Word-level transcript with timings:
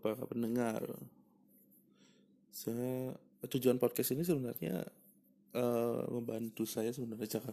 para 0.00 0.24
pendengar. 0.24 0.80
Saya 2.48 3.12
tujuan 3.44 3.76
podcast 3.76 4.16
ini 4.16 4.24
sebenarnya 4.24 4.80
uh, 5.52 6.08
membantu 6.08 6.64
saya 6.64 6.94
sebenarnya 6.94 7.40
cara 7.40 7.52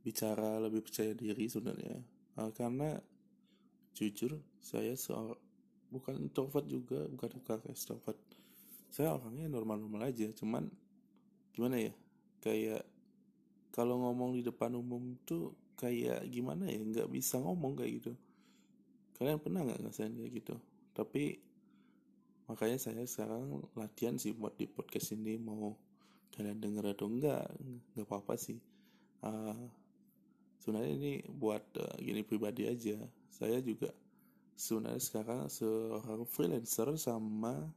bicara 0.00 0.58
lebih 0.58 0.82
percaya 0.82 1.14
diri 1.14 1.46
sebenarnya. 1.46 2.02
Uh, 2.34 2.50
karena 2.50 2.98
jujur 3.94 4.40
saya 4.58 4.96
seorang 4.98 5.38
bukan 5.90 6.18
introvert 6.18 6.66
juga, 6.66 7.06
bukan 7.06 7.30
bukan 7.38 7.58
extrovert. 7.70 8.18
Saya 8.90 9.14
orangnya 9.14 9.46
normal-normal 9.46 10.10
aja, 10.10 10.26
cuman 10.34 10.66
gimana 11.54 11.78
ya? 11.78 11.94
Kayak 12.42 12.82
kalau 13.70 14.02
ngomong 14.02 14.34
di 14.34 14.42
depan 14.42 14.74
umum 14.74 15.14
tuh 15.22 15.54
kayak 15.78 16.28
gimana 16.28 16.68
ya 16.68 16.76
nggak 16.76 17.08
bisa 17.08 17.40
ngomong 17.40 17.72
kayak 17.72 18.04
gitu 18.04 18.12
kalian 19.16 19.40
pernah 19.40 19.64
nggak 19.64 19.80
ngerasain 19.80 20.12
kayak 20.12 20.32
gitu 20.44 20.54
tapi 20.90 21.38
makanya 22.50 22.82
saya 22.82 23.06
sekarang 23.06 23.62
latihan 23.78 24.18
sih 24.18 24.34
buat 24.34 24.58
di 24.58 24.66
podcast 24.66 25.14
ini 25.14 25.38
mau 25.38 25.78
kalian 26.34 26.58
denger 26.58 26.98
atau 26.98 27.06
enggak 27.06 27.46
nggak 27.94 28.06
apa-apa 28.06 28.34
sih. 28.34 28.58
Uh, 29.22 29.70
sebenarnya 30.58 30.92
ini 30.98 31.12
buat 31.30 31.62
uh, 31.78 31.96
gini 32.02 32.26
pribadi 32.26 32.66
aja. 32.66 32.98
Saya 33.30 33.62
juga 33.62 33.94
sebenarnya 34.58 35.02
sekarang 35.02 35.46
seorang 35.46 36.26
freelancer 36.26 36.90
sama 36.98 37.70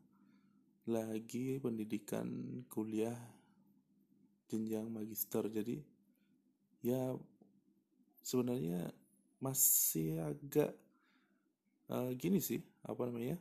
lagi 0.89 1.61
pendidikan 1.61 2.25
kuliah 2.67 3.17
jenjang 4.49 4.89
magister. 4.89 5.45
Jadi 5.53 5.85
ya 6.81 7.13
sebenarnya 8.25 8.89
masih 9.37 10.23
agak 10.23 10.71
uh, 11.91 12.09
gini 12.15 12.39
sih 12.39 12.72
apa 12.83 13.01
namanya 13.07 13.39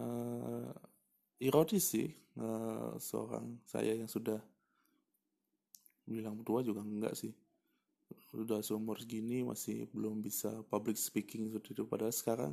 uh, 0.00 0.70
ironis 1.40 1.84
sih 1.96 2.08
uh, 2.36 2.94
seorang 3.00 3.60
saya 3.64 3.96
yang 3.96 4.08
sudah 4.08 4.40
bilang 6.10 6.42
tua 6.42 6.60
juga 6.60 6.82
enggak 6.82 7.14
sih. 7.14 7.32
Sudah 8.30 8.58
seumur 8.62 8.98
segini 8.98 9.46
masih 9.46 9.86
belum 9.94 10.18
bisa 10.18 10.50
public 10.66 10.98
speaking 10.98 11.46
seperti 11.46 11.78
itu 11.78 11.86
padahal 11.86 12.10
sekarang 12.10 12.52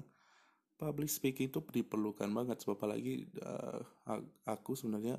public 0.78 1.10
speaking 1.10 1.50
itu 1.50 1.58
diperlukan 1.66 2.30
banget 2.30 2.62
sebab 2.62 2.78
apalagi 2.78 3.26
uh, 3.42 3.82
aku 4.46 4.78
sebenarnya 4.78 5.18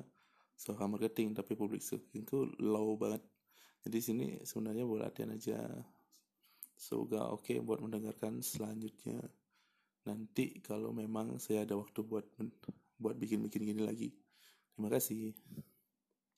seorang 0.55 0.95
marketing 0.95 1.35
tapi 1.35 1.59
public 1.59 1.83
speaking 1.83 2.23
itu 2.23 2.47
low 2.63 2.95
banget. 2.95 3.23
Jadi 3.83 3.97
sini 3.99 4.27
sebenarnya 4.43 4.87
buat 4.87 5.03
latihan 5.03 5.35
aja. 5.35 5.59
Semoga 6.79 7.35
oke 7.35 7.43
okay 7.43 7.59
buat 7.59 7.83
mendengarkan 7.83 8.39
selanjutnya 8.39 9.19
nanti 10.07 10.59
kalau 10.63 10.91
memang 10.95 11.39
saya 11.41 11.67
ada 11.67 11.75
waktu 11.75 11.99
buat 12.05 12.25
buat 12.99 13.15
bikin-bikin 13.15 13.63
gini 13.63 13.83
lagi. 13.83 14.09
Terima 14.75 14.91
kasih 14.91 15.35